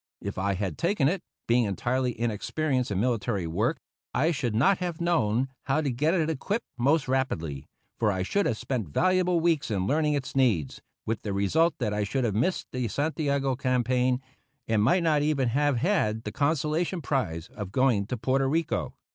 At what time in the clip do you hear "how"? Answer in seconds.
5.65-5.79